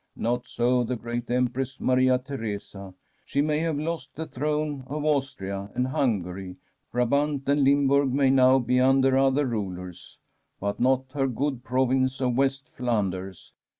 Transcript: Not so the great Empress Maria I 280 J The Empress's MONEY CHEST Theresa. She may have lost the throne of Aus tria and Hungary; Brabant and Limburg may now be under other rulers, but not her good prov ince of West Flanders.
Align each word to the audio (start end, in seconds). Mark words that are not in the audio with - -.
Not 0.15 0.47
so 0.47 0.83
the 0.83 0.95
great 0.95 1.29
Empress 1.29 1.79
Maria 1.79 2.15
I 2.15 2.17
280 2.17 2.25
J 2.25 2.35
The 2.35 2.53
Empress's 2.53 2.75
MONEY 2.75 2.89
CHEST 2.89 2.97
Theresa. 2.97 3.29
She 3.31 3.41
may 3.43 3.59
have 3.59 3.77
lost 3.77 4.15
the 4.15 4.25
throne 4.25 4.83
of 4.87 5.05
Aus 5.05 5.35
tria 5.35 5.69
and 5.75 5.87
Hungary; 5.89 6.55
Brabant 6.91 7.47
and 7.47 7.63
Limburg 7.63 8.11
may 8.11 8.31
now 8.31 8.57
be 8.57 8.79
under 8.79 9.15
other 9.15 9.45
rulers, 9.45 10.17
but 10.59 10.79
not 10.79 11.05
her 11.13 11.27
good 11.27 11.63
prov 11.63 11.91
ince 11.91 12.19
of 12.19 12.35
West 12.35 12.67
Flanders. 12.69 13.53